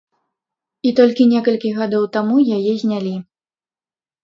І 0.89 0.93
толькі 0.99 1.27
некалькі 1.35 1.75
гадоў 1.79 2.03
таму 2.17 2.35
яе 2.59 2.73
знялі. 2.87 3.15